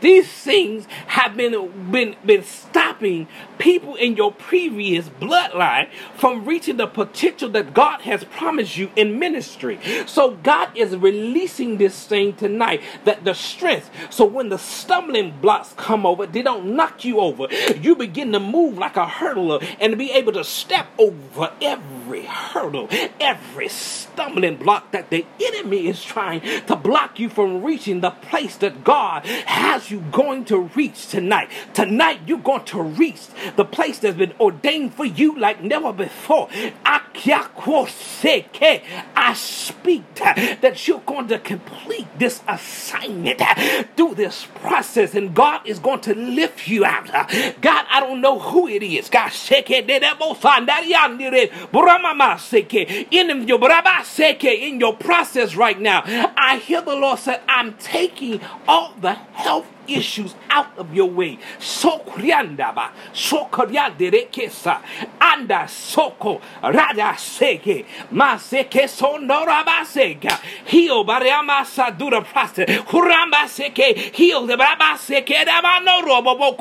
these 0.00 0.28
things 0.28 0.86
have 1.06 1.36
been, 1.36 1.90
been, 1.90 2.16
been 2.24 2.42
stopping 2.42 3.28
people 3.58 3.94
in 3.94 4.16
your 4.16 4.32
previous 4.32 5.08
bloodline 5.08 5.88
from 6.16 6.44
reaching 6.44 6.76
the 6.76 6.86
potential 6.86 7.48
that 7.50 7.74
God 7.74 8.02
has 8.02 8.24
promised 8.24 8.76
you 8.76 8.90
in 8.96 9.18
ministry. 9.18 9.78
So 10.06 10.32
God 10.32 10.76
is 10.76 10.96
releasing 10.96 11.78
this 11.78 12.06
thing 12.06 12.34
tonight 12.34 12.82
that 13.04 13.24
the 13.24 13.34
strength, 13.34 13.90
so 14.10 14.24
when 14.24 14.48
the 14.48 14.58
stumbling 14.58 15.34
blocks 15.40 15.74
come 15.76 16.04
over, 16.04 16.26
they 16.26 16.42
don't 16.42 16.76
knock 16.76 17.04
you 17.04 17.20
over. 17.20 17.48
You 17.80 17.96
begin 17.96 18.32
to 18.32 18.40
move 18.40 18.78
like 18.78 18.96
a 18.96 19.06
hurdler 19.06 19.64
and 19.80 19.96
be 19.98 20.10
able 20.10 20.32
to 20.32 20.44
step 20.44 20.86
over 20.98 21.52
every 21.60 21.93
hurdle, 22.22 22.88
every 23.20 23.68
stumbling 23.68 24.56
block 24.56 24.92
that 24.92 25.10
the 25.10 25.26
enemy 25.40 25.88
is 25.88 26.02
trying 26.04 26.40
to 26.66 26.76
block 26.76 27.18
you 27.18 27.28
from 27.28 27.62
reaching 27.62 28.00
the 28.00 28.10
place 28.10 28.56
that 28.58 28.84
God 28.84 29.26
has 29.26 29.90
you 29.90 30.00
going 30.12 30.44
to 30.46 30.70
reach 30.74 31.08
tonight. 31.08 31.50
Tonight, 31.72 32.20
you're 32.26 32.38
going 32.38 32.64
to 32.66 32.82
reach 32.82 33.22
the 33.56 33.64
place 33.64 33.98
that's 33.98 34.16
been 34.16 34.34
ordained 34.38 34.94
for 34.94 35.04
you 35.04 35.38
like 35.38 35.62
never 35.62 35.92
before. 35.92 36.48
I 39.16 39.32
speak 39.34 40.14
that 40.14 40.86
you're 40.86 41.00
going 41.00 41.28
to 41.28 41.38
complete 41.38 42.06
this 42.18 42.42
assignment 42.46 43.42
through 43.96 44.14
this 44.14 44.46
process, 44.56 45.14
and 45.14 45.34
God 45.34 45.66
is 45.66 45.78
going 45.78 46.00
to 46.02 46.14
lift 46.14 46.68
you 46.68 46.84
out. 46.84 47.06
God, 47.60 47.86
I 47.90 48.00
don't 48.00 48.20
know 48.20 48.38
who 48.38 48.68
it 48.68 48.82
is. 48.82 49.08
God, 49.08 49.30
in 54.68 54.80
your 54.80 54.94
process 54.96 55.54
right 55.54 55.80
now, 55.80 56.02
I 56.36 56.60
hear 56.64 56.80
the 56.80 56.94
Lord 56.94 57.18
say, 57.18 57.40
I'm 57.48 57.74
taking 57.74 58.40
all 58.66 58.94
the 59.00 59.12
health 59.14 59.66
issues 59.88 60.34
out 60.50 60.76
of 60.78 60.94
your 60.94 61.10
way. 61.10 61.38
Sokriandaba, 61.58 62.90
sokrianderekesa, 63.12 64.80
anda 65.20 65.66
soko, 65.68 66.40
rada 66.62 67.14
seke, 67.16 67.84
maseke 68.12 68.88
sonorabaseka, 68.88 70.40
heal 70.66 71.04
bariamasa 71.04 71.96
do 71.96 72.10
the 72.10 72.20
process, 72.20 72.68
huramba 72.68 73.46
seke, 73.46 73.96
heal 74.14 74.46
the 74.46 74.56
braba 74.56 74.96
seke, 74.96 75.44
damanorobo 75.44 76.56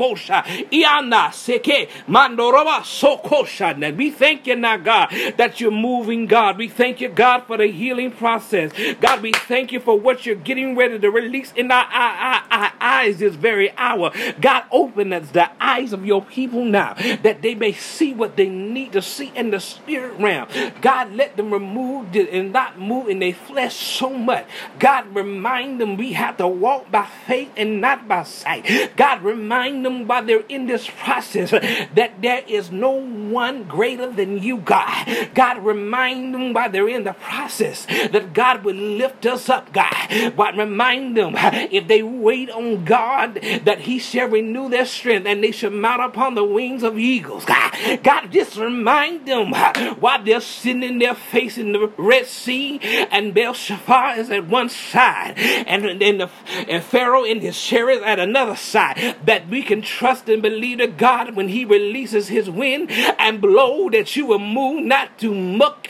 iana 0.71 1.29
seke, 1.31 1.89
mandoroba 2.07 2.81
sokosha. 2.81 3.73
And 3.83 3.97
we 3.97 4.11
thank 4.11 4.47
you 4.47 4.55
now, 4.55 4.77
God, 4.77 5.09
that 5.37 5.59
you're 5.59 5.71
moving, 5.71 6.27
God. 6.27 6.57
We 6.57 6.67
thank 6.67 7.01
you, 7.01 7.09
God, 7.09 7.43
for 7.47 7.57
the 7.57 7.67
healing 7.67 8.11
process. 8.11 8.71
God, 9.01 9.21
we 9.21 9.31
thank 9.33 9.71
you 9.71 9.79
for 9.79 9.99
what 9.99 10.25
you're 10.25 10.35
getting 10.35 10.75
ready 10.75 10.99
to 10.99 11.09
release 11.09 11.51
in 11.55 11.71
our 11.71 11.87
eyes 11.89 13.12
this 13.17 13.35
very 13.35 13.71
hour. 13.77 14.11
God, 14.41 14.63
open 14.71 15.09
the 15.09 15.49
eyes 15.59 15.93
of 15.93 16.05
your 16.05 16.23
people 16.23 16.65
now 16.65 16.93
that 17.21 17.41
they 17.41 17.55
may 17.55 17.73
see 17.73 18.13
what 18.13 18.35
they 18.35 18.49
need 18.49 18.93
to 18.93 19.01
see 19.01 19.31
in 19.35 19.51
the 19.51 19.59
spirit 19.59 20.19
realm. 20.19 20.47
God, 20.81 21.13
let 21.13 21.37
them 21.37 21.51
remove 21.51 22.15
and 22.15 22.53
not 22.53 22.79
move 22.79 23.09
in 23.09 23.19
their 23.19 23.33
flesh 23.33 23.75
so 23.75 24.09
much. 24.09 24.45
God, 24.79 25.13
remind 25.15 25.79
them 25.79 25.97
we 25.97 26.13
have 26.13 26.37
to 26.37 26.47
walk 26.47 26.91
by 26.91 27.07
faith 27.27 27.51
and 27.57 27.81
not 27.81 28.07
by 28.07 28.23
sight. 28.23 28.95
God, 28.95 29.21
remind 29.23 29.85
them 29.85 30.07
while 30.07 30.23
they're 30.23 30.45
in 30.49 30.67
this 30.67 30.89
process 30.99 31.51
that 31.51 32.21
there 32.21 32.43
is 32.47 32.71
no 32.71 32.91
one 32.91 33.63
greater 33.63 34.11
than 34.11 34.41
you, 34.41 34.57
God. 34.57 35.29
God, 35.33 35.63
remind 35.63 36.33
them 36.33 36.53
while 36.53 36.69
they're 36.69 36.89
in 36.89 37.03
the 37.03 37.13
process 37.13 37.85
that 37.85 38.33
God 38.33 38.63
will 38.63 38.75
lift 38.75 39.25
us 39.25 39.49
up, 39.49 39.73
God. 39.73 39.93
God, 40.35 40.57
remind 40.57 41.17
them 41.17 41.33
if 41.35 41.87
they 41.87 42.03
wait 42.03 42.49
on 42.49 42.85
God 42.85 43.02
God, 43.03 43.35
that 43.65 43.81
He 43.81 43.99
shall 43.99 44.29
renew 44.29 44.69
their 44.69 44.85
strength 44.85 45.27
and 45.27 45.43
they 45.43 45.51
shall 45.51 45.71
mount 45.71 46.01
upon 46.01 46.35
the 46.35 46.43
wings 46.43 46.83
of 46.83 46.97
eagles. 46.97 47.43
God, 47.43 48.01
God 48.01 48.31
just 48.31 48.55
remind 48.55 49.25
them 49.25 49.51
while 49.99 50.23
they're 50.23 50.39
sitting 50.39 50.83
in 50.83 50.99
their 50.99 51.15
face 51.15 51.57
in 51.57 51.73
the 51.73 51.91
Red 51.97 52.27
Sea 52.27 52.79
and 53.11 53.33
Belshazzar 53.33 54.17
is 54.17 54.29
at 54.29 54.47
one 54.47 54.69
side 54.69 55.37
and, 55.37 55.85
and, 55.85 56.21
the, 56.21 56.29
and 56.69 56.83
Pharaoh 56.83 57.23
in 57.23 57.41
his 57.41 57.61
chariot 57.61 58.03
at 58.03 58.19
another 58.19 58.55
side, 58.55 59.17
that 59.25 59.49
we 59.49 59.63
can 59.63 59.81
trust 59.81 60.29
and 60.29 60.41
believe 60.41 60.77
to 60.77 60.87
God 60.87 61.35
when 61.35 61.49
He 61.49 61.65
releases 61.65 62.29
His 62.29 62.49
wind 62.49 62.89
and 62.91 63.41
blow 63.41 63.89
that 63.89 64.15
you 64.15 64.25
will 64.25 64.39
move 64.39 64.83
not 64.85 65.17
to 65.19 65.33
muck 65.33 65.87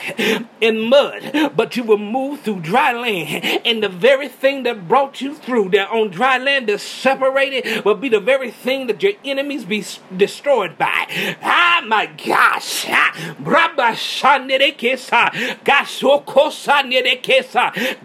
and 0.60 0.82
mud, 0.82 1.52
but 1.54 1.76
you 1.76 1.84
will 1.84 1.98
move 1.98 2.40
through 2.40 2.60
dry 2.60 2.92
land. 2.92 3.44
And 3.64 3.82
the 3.82 3.88
very 3.88 4.28
thing 4.28 4.64
that 4.64 4.88
brought 4.88 5.20
you 5.20 5.34
through 5.34 5.70
there 5.70 5.88
on 5.88 6.10
dry 6.10 6.38
land, 6.38 6.68
the 6.68 6.78
separated 7.04 7.84
will 7.84 7.94
be 7.94 8.08
the 8.08 8.18
very 8.18 8.50
thing 8.50 8.86
that 8.86 9.02
your 9.02 9.12
enemies 9.24 9.64
be 9.64 9.84
destroyed 10.16 10.78
by. 10.78 11.06
Ah, 11.42 11.84
my 11.86 12.06
gosh. 12.06 12.86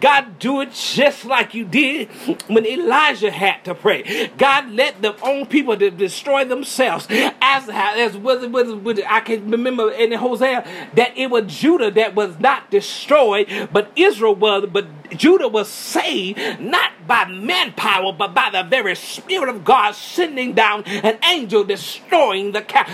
God, 0.00 0.38
do 0.38 0.60
it 0.60 0.72
just 0.72 1.24
like 1.24 1.54
you 1.54 1.64
did 1.64 2.08
when 2.46 2.66
Elijah 2.66 3.30
had 3.30 3.64
to 3.64 3.74
pray. 3.74 4.30
God, 4.36 4.70
let 4.72 5.00
the 5.00 5.18
own 5.22 5.46
people 5.46 5.76
to 5.78 5.90
destroy 5.90 6.44
themselves. 6.44 7.06
As 7.40 7.68
as 7.70 8.16
was, 8.18 8.46
was, 8.46 8.74
was 8.74 9.00
I 9.08 9.20
can 9.20 9.50
remember 9.50 9.90
in 9.90 10.12
Hosea 10.12 10.66
that 10.94 11.16
it 11.16 11.30
was 11.30 11.46
Judah 11.46 11.90
that 11.92 12.14
was 12.14 12.38
not 12.38 12.70
destroyed, 12.70 13.48
but 13.72 13.90
Israel 13.96 14.34
was. 14.34 14.68
But 14.70 14.86
Judah 15.16 15.48
was 15.48 15.68
saved 15.68 16.38
not 16.60 16.99
by 17.10 17.24
manpower, 17.24 18.12
but 18.12 18.32
by 18.32 18.50
the 18.50 18.62
very 18.62 18.94
Spirit 18.94 19.48
of 19.48 19.64
God 19.64 19.96
sending 19.96 20.52
down 20.52 20.84
an 20.84 21.18
angel 21.24 21.64
destroying 21.64 22.52
the 22.52 22.62
camp. 22.62 22.88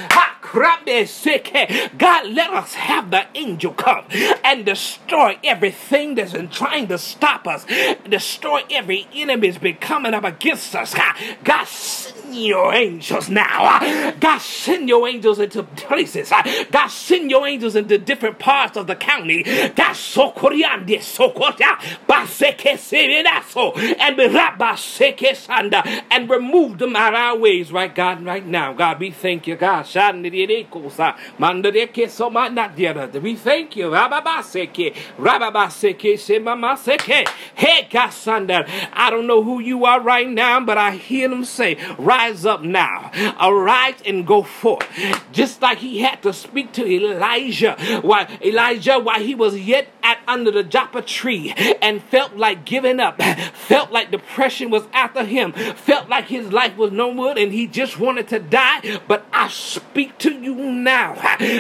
God, 1.99 2.27
let 2.29 2.51
us 2.51 2.73
have 2.75 3.11
the 3.11 3.27
angel 3.35 3.75
come 3.75 4.07
and 4.43 4.65
destroy 4.65 5.39
everything 5.45 6.15
that's 6.15 6.33
been 6.33 6.49
trying 6.49 6.89
to 6.89 6.97
stop 6.97 7.47
us, 7.47 7.67
destroy 8.09 8.63
every 8.71 9.07
enemy 9.13 9.49
that's 9.49 9.63
been 9.63 9.77
coming 9.77 10.15
up 10.15 10.25
against 10.25 10.75
us. 10.75 10.95
God, 11.45 11.69
your 12.45 12.75
angels 12.75 13.29
now. 13.29 13.45
Ah, 13.49 14.15
God, 14.19 14.39
send 14.39 14.89
your 14.89 15.09
angels 15.09 15.39
into 15.39 15.63
places. 15.63 16.31
Ah, 16.33 16.43
God, 16.71 16.89
send 16.89 17.31
your 17.31 17.47
angels 17.47 17.77
into 17.77 17.99
different 17.99 18.39
parts 18.39 18.77
of 18.77 18.87
the 18.87 18.97
county. 18.97 19.43
God, 19.43 19.93
so 19.95 20.33
and 25.49 25.75
and 26.11 26.31
remove 26.31 26.79
them 26.79 26.97
out 26.97 27.15
of 27.15 27.19
our 27.19 27.37
ways, 27.37 27.73
right, 27.73 27.95
God, 27.95 28.25
right 28.25 28.47
now. 28.47 28.73
God, 28.73 29.01
we 29.01 29.11
thank 29.11 29.47
you, 29.47 29.57
God. 29.57 29.87
We 33.23 33.37
thank 33.37 33.77
you. 33.77 33.91
Hey, 37.55 37.89
Kasanda. 37.91 38.69
I 38.93 39.11
don't 39.11 39.27
know 39.27 39.43
who 39.43 39.61
you 39.61 39.85
are 39.85 40.01
right 40.01 40.29
now, 40.29 40.61
but 40.61 40.79
I 40.79 40.93
hear 40.93 41.29
them 41.29 41.45
say, 41.45 41.77
Rise 42.27 42.45
up 42.45 42.63
now. 42.63 43.13
Arise 43.41 44.03
and 44.05 44.27
go 44.27 44.43
forth. 44.43 44.85
Just 45.31 45.63
like 45.63 45.79
he 45.79 46.01
had 46.01 46.25
to 46.25 46.33
speak 46.33 46.73
to 46.73 46.85
Elijah, 46.85 47.77
while 48.03 48.27
Elijah, 48.43 48.99
while 48.99 49.21
he 49.21 49.37
was 49.37 49.57
yet 49.57 49.87
at 50.03 50.16
under 50.29 50.51
the 50.51 50.63
juniper 50.63 51.03
tree 51.03 51.53
and 51.81 52.03
felt 52.03 52.37
like 52.37 52.65
giving 52.65 53.01
up, 53.01 53.21
felt 53.21 53.91
like 53.91 54.11
depression 54.11 54.71
was 54.71 54.85
after 54.93 55.25
him, 55.25 55.53
felt 55.53 56.09
like 56.09 56.27
his 56.27 56.53
life 56.53 56.77
was 56.77 56.93
no 56.93 57.15
good 57.15 57.39
and 57.39 57.53
he 57.53 57.67
just 57.67 57.99
wanted 57.99 58.29
to 58.29 58.39
die. 58.39 59.01
But 59.07 59.27
I 59.33 59.49
speak 59.49 60.19
to 60.19 60.33
you 60.33 60.55
now 60.55 61.15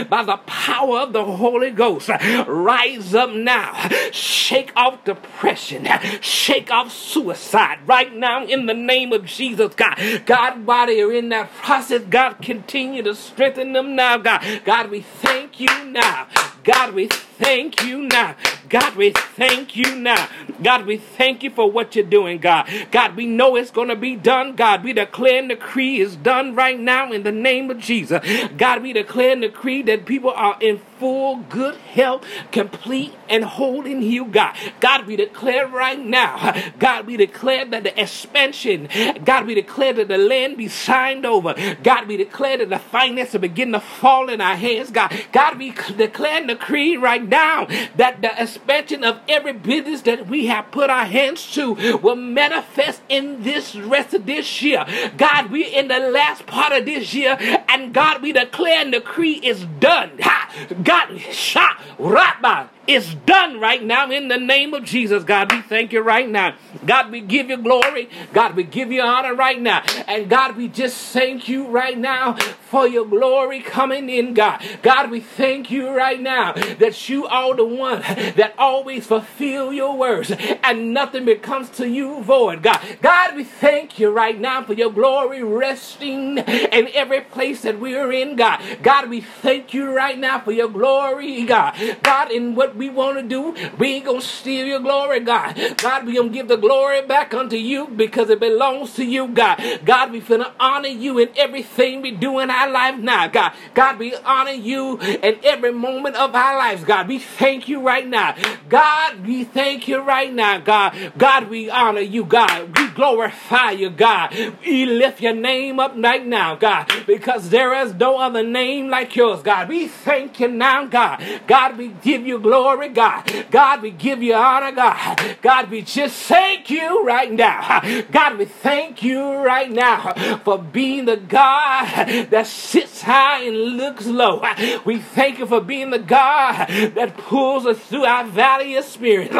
by 0.08 0.24
the 0.24 0.36
power 0.46 1.00
of 1.00 1.12
the 1.12 1.24
Holy 1.24 1.70
Ghost. 1.70 2.08
Rise 2.46 3.14
up 3.14 3.30
now. 3.30 3.88
Shake 4.10 4.72
off 4.76 5.04
depression. 5.04 5.86
Shake 6.20 6.70
off 6.70 6.92
suicide 6.92 7.78
right 7.86 8.14
now 8.14 8.44
in 8.44 8.66
the 8.66 8.74
name 8.74 9.12
of 9.12 9.24
Jesus, 9.24 9.74
God. 9.74 10.22
God, 10.26 10.66
while 10.66 10.86
they're 10.86 11.12
in 11.12 11.28
that 11.30 11.52
process, 11.54 12.02
God, 12.08 12.34
continue 12.42 13.02
to 13.02 13.14
strengthen 13.14 13.72
them 13.72 13.94
now, 13.96 14.16
God. 14.18 14.42
God, 14.64 14.90
we 14.90 15.00
thank 15.00 15.45
you 15.60 15.84
now. 15.86 16.28
God, 16.64 16.94
we 16.94 17.06
thank 17.06 17.84
you 17.84 18.02
now. 18.02 18.34
God, 18.68 18.96
we 18.96 19.10
thank 19.10 19.76
you 19.76 19.94
now. 19.94 20.28
God, 20.62 20.86
we 20.86 20.96
thank 20.96 21.42
you 21.44 21.50
for 21.50 21.70
what 21.70 21.94
you're 21.94 22.04
doing, 22.04 22.38
God. 22.38 22.68
God, 22.90 23.14
we 23.14 23.26
know 23.26 23.54
it's 23.54 23.70
going 23.70 23.88
to 23.88 23.96
be 23.96 24.16
done. 24.16 24.56
God, 24.56 24.82
we 24.82 24.92
declare 24.92 25.38
and 25.38 25.48
decree 25.48 26.00
is 26.00 26.16
done 26.16 26.54
right 26.56 26.78
now 26.78 27.12
in 27.12 27.22
the 27.22 27.30
name 27.30 27.70
of 27.70 27.78
Jesus. 27.78 28.20
God, 28.56 28.82
we 28.82 28.92
declare 28.92 29.32
and 29.32 29.42
decree 29.42 29.82
that 29.82 30.06
people 30.06 30.30
are 30.30 30.56
in 30.60 30.80
full 30.98 31.36
good 31.48 31.76
health, 31.76 32.26
complete 32.50 33.14
and 33.28 33.44
holding 33.44 34.02
you, 34.02 34.26
God. 34.26 34.56
God, 34.80 35.06
we 35.06 35.16
declare 35.16 35.66
right 35.66 35.98
now, 35.98 36.54
God, 36.78 37.06
we 37.06 37.16
declare 37.16 37.64
that 37.64 37.84
the 37.84 38.00
expansion, 38.00 38.88
God, 39.24 39.46
we 39.46 39.54
declare 39.54 39.92
that 39.94 40.08
the 40.08 40.18
land 40.18 40.56
be 40.56 40.68
signed 40.68 41.24
over. 41.24 41.54
God, 41.82 42.06
we 42.08 42.16
declare 42.16 42.58
that 42.58 42.68
the 42.68 42.78
finances 42.78 43.40
begin 43.40 43.72
to 43.72 43.80
fall 43.80 44.28
in 44.28 44.40
our 44.40 44.56
hands, 44.56 44.90
God. 44.90 45.12
God, 45.32 45.58
we 45.58 45.72
declare 45.96 46.38
and 46.38 46.48
decree 46.48 46.96
right 46.96 47.26
now 47.26 47.66
that 47.96 48.22
the 48.22 48.42
expansion 48.42 49.04
of 49.04 49.20
every 49.28 49.52
business 49.52 50.02
that 50.02 50.26
we 50.28 50.46
have 50.46 50.70
put 50.70 50.90
our 50.90 51.04
hands 51.04 51.52
to 51.54 51.74
will 51.98 52.16
manifest 52.16 53.02
in 53.08 53.42
this 53.42 53.74
rest 53.74 54.14
of 54.14 54.26
this 54.26 54.62
year. 54.62 54.84
God, 55.16 55.50
we're 55.50 55.68
in 55.68 55.88
the 55.88 55.98
last 55.98 56.46
part 56.46 56.72
of 56.72 56.84
this 56.84 57.14
year, 57.14 57.36
and 57.68 57.92
God, 57.92 58.22
we 58.22 58.32
declare 58.32 58.80
and 58.82 58.92
decree 58.92 59.34
is 59.34 59.64
done. 59.80 60.10
Ha! 60.20 60.66
God, 60.82 61.20
shot, 61.20 61.80
rabba, 61.98 62.70
it's 62.86 63.14
done 63.14 63.60
right 63.60 63.82
now 63.82 64.10
in 64.10 64.28
the 64.28 64.38
name 64.38 64.74
of 64.74 64.84
Jesus. 64.84 65.24
God, 65.24 65.52
we 65.52 65.62
thank 65.62 65.92
you 65.92 66.00
right 66.00 66.28
now. 66.28 66.54
God, 66.84 67.10
we 67.10 67.20
give 67.20 67.50
you 67.50 67.56
glory. 67.56 68.08
God, 68.32 68.54
we 68.54 68.64
give 68.64 68.92
you 68.92 69.02
honor 69.02 69.34
right 69.34 69.60
now. 69.60 69.82
And 70.06 70.28
God, 70.28 70.56
we 70.56 70.68
just 70.68 70.96
thank 71.12 71.48
you 71.48 71.66
right 71.66 71.98
now 71.98 72.34
for 72.34 72.86
your 72.86 73.06
glory 73.06 73.60
coming 73.60 74.08
in, 74.10 74.34
God. 74.34 74.62
God, 74.82 75.10
we 75.10 75.20
thank 75.20 75.70
you 75.70 75.90
right 75.90 76.20
now 76.20 76.52
that 76.52 77.08
you 77.08 77.26
are 77.26 77.54
the 77.54 77.64
one 77.64 78.00
that 78.00 78.54
always 78.58 79.06
fulfill 79.06 79.72
your 79.72 79.96
words 79.96 80.32
and 80.62 80.92
nothing 80.92 81.24
becomes 81.24 81.70
to 81.70 81.88
you 81.88 82.22
void, 82.22 82.62
God. 82.62 82.80
God, 83.02 83.36
we 83.36 83.44
thank 83.44 83.98
you 83.98 84.10
right 84.10 84.38
now 84.38 84.62
for 84.62 84.74
your 84.74 84.92
glory 84.92 85.42
resting 85.42 86.38
in 86.38 86.88
every 86.94 87.20
place 87.22 87.62
that 87.62 87.80
we 87.80 87.96
are 87.96 88.12
in, 88.12 88.36
God. 88.36 88.60
God, 88.82 89.08
we 89.08 89.20
thank 89.20 89.72
you 89.74 89.94
right 89.94 90.18
now 90.18 90.40
for 90.40 90.52
your 90.52 90.68
glory, 90.68 91.44
God. 91.44 91.74
God, 92.02 92.30
in 92.30 92.54
what 92.54 92.75
we 92.76 92.90
want 92.90 93.18
to 93.18 93.22
do, 93.22 93.54
we 93.78 93.94
ain't 93.94 94.04
gonna 94.06 94.20
steal 94.20 94.66
your 94.66 94.80
glory, 94.80 95.20
God. 95.20 95.56
God, 95.78 96.06
we 96.06 96.16
gonna 96.16 96.28
give 96.28 96.48
the 96.48 96.56
glory 96.56 97.02
back 97.06 97.34
unto 97.34 97.56
you 97.56 97.88
because 97.88 98.30
it 98.30 98.40
belongs 98.40 98.94
to 98.94 99.04
you, 99.04 99.28
God. 99.28 99.60
God, 99.84 100.12
we 100.12 100.20
finna 100.20 100.52
honor 100.60 100.88
you 100.88 101.18
in 101.18 101.30
everything 101.36 102.02
we 102.02 102.10
do 102.10 102.38
in 102.38 102.50
our 102.50 102.70
life 102.70 102.98
now, 102.98 103.28
God. 103.28 103.52
God, 103.74 103.98
we 103.98 104.14
honor 104.16 104.50
you 104.52 104.98
in 105.00 105.38
every 105.44 105.72
moment 105.72 106.16
of 106.16 106.34
our 106.34 106.56
lives, 106.56 106.84
God. 106.84 107.08
We 107.08 107.18
thank 107.18 107.68
you 107.68 107.80
right 107.80 108.06
now. 108.06 108.34
God, 108.68 109.26
we 109.26 109.44
thank 109.44 109.88
you 109.88 110.00
right 110.00 110.32
now, 110.32 110.58
God. 110.58 111.12
God, 111.16 111.48
we 111.48 111.70
honor 111.70 112.00
you, 112.00 112.24
God. 112.24 112.78
We 112.78 112.85
glorify 112.96 113.72
you, 113.72 113.90
God. 113.90 114.34
We 114.64 114.86
lift 114.86 115.20
your 115.20 115.34
name 115.34 115.78
up 115.78 115.92
right 115.96 116.26
now, 116.26 116.56
God, 116.56 116.90
because 117.06 117.50
there 117.50 117.74
is 117.74 117.94
no 117.94 118.18
other 118.18 118.42
name 118.42 118.88
like 118.88 119.14
yours, 119.14 119.42
God. 119.42 119.68
We 119.68 119.86
thank 119.86 120.40
you 120.40 120.48
now, 120.48 120.86
God. 120.86 121.22
God, 121.46 121.76
we 121.76 121.88
give 121.88 122.26
you 122.26 122.38
glory, 122.38 122.88
God. 122.88 123.46
God, 123.50 123.82
we 123.82 123.90
give 123.90 124.22
you 124.22 124.34
honor, 124.34 124.72
God. 124.72 125.36
God, 125.42 125.70
we 125.70 125.82
just 125.82 126.16
thank 126.22 126.70
you 126.70 127.04
right 127.04 127.30
now. 127.30 127.80
God, 128.10 128.38
we 128.38 128.46
thank 128.46 129.02
you 129.02 129.22
right 129.22 129.70
now 129.70 130.38
for 130.44 130.58
being 130.58 131.04
the 131.04 131.18
God 131.18 132.08
that 132.30 132.46
sits 132.46 133.02
high 133.02 133.42
and 133.42 133.76
looks 133.76 134.06
low. 134.06 134.42
We 134.86 134.98
thank 135.00 135.38
you 135.38 135.46
for 135.46 135.60
being 135.60 135.90
the 135.90 135.98
God 135.98 136.66
that 136.94 137.16
pulls 137.18 137.66
us 137.66 137.78
through 137.78 138.06
our 138.06 138.24
valley 138.24 138.74
of 138.76 138.84
spirit. 138.84 139.32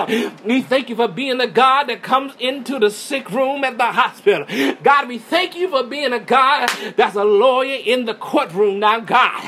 We 0.45 0.61
thank 0.61 0.91
you 0.91 0.97
for 0.97 1.09
being 1.09 1.39
the 1.39 1.47
God 1.47 1.85
that 1.85 2.03
comes 2.03 2.35
into 2.39 2.79
the 2.79 2.91
sick 2.91 3.31
room 3.31 3.46
at 3.65 3.79
the 3.79 3.85
hospital. 3.85 4.47
God, 4.83 5.09
we 5.09 5.19
thank 5.19 5.57
you 5.57 5.69
for 5.69 5.83
being 5.85 6.13
a 6.13 6.21
God 6.21 6.69
that's 6.97 7.17
a 7.17 7.25
lawyer 7.25 7.81
in 7.85 8.05
the 8.05 8.15
courtroom 8.15 8.81
now, 8.81 9.01
God. 9.01 9.43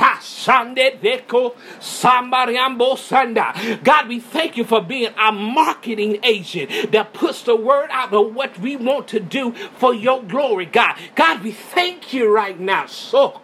God, 3.82 4.08
we 4.08 4.20
thank 4.20 4.56
you 4.56 4.64
for 4.64 4.80
being 4.80 5.12
a 5.18 5.32
marketing 5.32 6.18
agent 6.22 6.92
that 6.92 7.12
puts 7.12 7.42
the 7.42 7.56
word 7.56 7.88
out 7.90 8.12
of 8.12 8.34
what 8.34 8.58
we 8.58 8.76
want 8.76 9.08
to 9.08 9.20
do 9.20 9.52
for 9.52 9.94
your 9.94 10.22
glory, 10.22 10.66
God. 10.66 10.96
God, 11.14 11.42
we 11.42 11.52
thank 11.52 12.12
you 12.12 12.32
right 12.32 12.58
now. 12.58 12.86
So, 12.86 13.40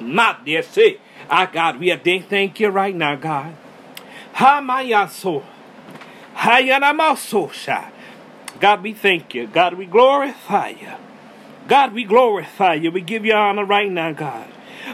my 0.00 0.36
dear 0.44 0.62
say, 0.62 0.98
ah, 1.30 1.40
our 1.40 1.46
God, 1.46 1.78
we 1.78 1.90
are 1.90 1.98
thank 1.98 2.60
you 2.60 2.68
right 2.68 2.94
now, 2.94 3.16
God. 3.16 3.54
Hamayaso. 4.34 5.42
God, 8.60 8.82
we 8.82 8.94
thank 8.94 9.34
you. 9.34 9.46
God, 9.46 9.74
we 9.74 9.86
glorify 9.86 10.68
you. 10.70 10.92
God, 11.68 11.92
we 11.92 12.04
glorify 12.04 12.74
you. 12.74 12.90
We 12.90 13.00
give 13.00 13.24
you 13.24 13.34
honor 13.34 13.64
right 13.64 13.90
now, 13.90 14.12
God. 14.12 14.48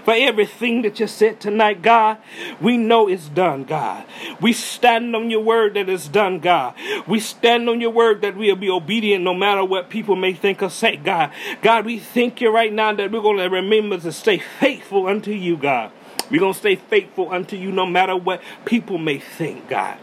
For 0.04 0.14
everything 0.14 0.82
that 0.82 0.98
you 1.00 1.06
said 1.06 1.38
tonight, 1.38 1.82
God, 1.82 2.16
we 2.62 2.78
know 2.78 3.08
it's 3.08 3.28
done, 3.28 3.64
God. 3.64 4.06
We 4.40 4.54
stand 4.54 5.14
on 5.14 5.30
your 5.30 5.42
word 5.42 5.74
that 5.74 5.88
it's 5.90 6.08
done, 6.08 6.40
God. 6.40 6.74
We 7.06 7.20
stand 7.20 7.68
on 7.68 7.80
your 7.80 7.90
word 7.90 8.22
that 8.22 8.34
we'll 8.34 8.56
be 8.56 8.70
obedient 8.70 9.22
no 9.22 9.34
matter 9.34 9.62
what 9.62 9.90
people 9.90 10.16
may 10.16 10.32
think 10.32 10.62
or 10.62 10.70
say, 10.70 10.96
God. 10.96 11.30
God, 11.60 11.84
we 11.84 11.98
thank 11.98 12.40
you 12.40 12.50
right 12.50 12.72
now 12.72 12.94
that 12.94 13.10
we're 13.10 13.20
going 13.20 13.36
to 13.36 13.50
remember 13.50 13.98
to 13.98 14.12
stay 14.12 14.38
faithful 14.38 15.06
unto 15.06 15.30
you, 15.30 15.58
God. 15.58 15.92
We're 16.30 16.40
going 16.40 16.54
to 16.54 16.58
stay 16.58 16.76
faithful 16.76 17.30
unto 17.30 17.56
you 17.56 17.70
no 17.70 17.84
matter 17.84 18.16
what 18.16 18.40
people 18.64 18.96
may 18.96 19.18
think, 19.18 19.68
God. 19.68 19.98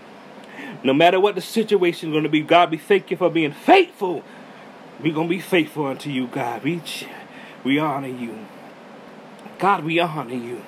No 0.84 0.93
matter 0.93 1.19
what 1.19 1.36
the 1.36 1.41
situation 1.41 2.10
is 2.10 2.13
going 2.13 2.24
to 2.24 2.30
be, 2.30 2.41
God, 2.41 2.72
we 2.72 2.78
thank 2.78 3.12
you 3.12 3.17
for 3.17 3.30
being 3.30 3.52
faithful. 3.52 4.24
We're 5.02 5.13
going 5.13 5.28
to 5.28 5.36
be 5.36 5.41
faithful 5.41 5.88
unto 5.88 6.10
you, 6.10 6.28
God. 6.28 6.63
We, 6.63 6.82
we 7.63 7.80
honor 7.80 8.08
you. 8.08 8.38
God, 9.58 9.84
we 9.84 10.00
honor 10.00 10.34
you. 10.34 10.63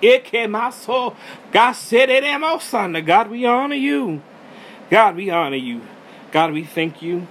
It 0.00 0.24
came 0.24 0.52
my 0.52 0.70
soul. 0.70 1.16
God 1.52 1.72
said 1.72 2.08
it 2.08 2.22
in 2.22 2.60
son. 2.60 2.92
God, 3.04 3.30
we 3.30 3.44
honor 3.44 3.74
you. 3.74 4.22
God, 4.90 5.16
we 5.16 5.30
honor 5.30 5.56
you. 5.56 5.82
God, 6.30 6.52
we 6.52 6.64
thank 6.64 7.02
you. 7.02 7.26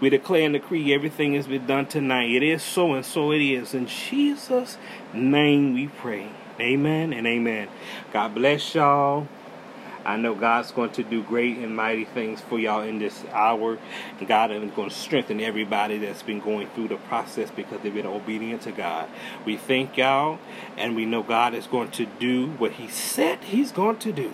We 0.00 0.08
declare 0.10 0.44
and 0.44 0.54
decree 0.54 0.94
everything 0.94 1.34
has 1.34 1.46
been 1.46 1.66
done 1.66 1.86
tonight. 1.86 2.30
It 2.30 2.42
is 2.42 2.62
so 2.62 2.94
and 2.94 3.04
so 3.04 3.32
it 3.32 3.42
is. 3.42 3.74
In 3.74 3.86
Jesus' 3.86 4.78
name 5.12 5.74
we 5.74 5.88
pray. 5.88 6.30
Amen 6.58 7.12
and 7.12 7.26
amen. 7.26 7.68
God 8.12 8.34
bless 8.34 8.74
y'all. 8.74 9.28
I 10.04 10.16
know 10.16 10.34
God's 10.34 10.70
going 10.72 10.90
to 10.92 11.02
do 11.02 11.22
great 11.22 11.58
and 11.58 11.76
mighty 11.76 12.04
things 12.04 12.40
for 12.40 12.58
y'all 12.58 12.82
in 12.82 12.98
this 12.98 13.24
hour. 13.32 13.78
God 14.26 14.50
is 14.50 14.70
going 14.72 14.88
to 14.88 14.94
strengthen 14.94 15.40
everybody 15.40 15.98
that's 15.98 16.22
been 16.22 16.40
going 16.40 16.68
through 16.68 16.88
the 16.88 16.96
process 16.96 17.50
because 17.50 17.80
they've 17.82 17.94
been 17.94 18.06
obedient 18.06 18.62
to 18.62 18.72
God. 18.72 19.08
We 19.44 19.56
thank 19.56 19.96
y'all, 19.96 20.38
and 20.76 20.96
we 20.96 21.04
know 21.04 21.22
God 21.22 21.54
is 21.54 21.66
going 21.66 21.90
to 21.92 22.06
do 22.06 22.48
what 22.52 22.72
He 22.72 22.88
said 22.88 23.44
He's 23.44 23.72
going 23.72 23.98
to 23.98 24.12
do. 24.12 24.32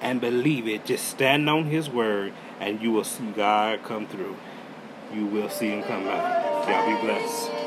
And 0.00 0.20
believe 0.20 0.66
it. 0.66 0.86
Just 0.86 1.08
stand 1.08 1.48
on 1.48 1.66
His 1.66 1.90
word, 1.90 2.32
and 2.58 2.80
you 2.80 2.92
will 2.92 3.04
see 3.04 3.30
God 3.32 3.82
come 3.82 4.06
through. 4.06 4.36
You 5.14 5.26
will 5.26 5.50
see 5.50 5.68
Him 5.68 5.82
come 5.82 6.06
out. 6.06 6.68
Y'all 6.68 6.86
be 6.86 7.00
blessed. 7.02 7.59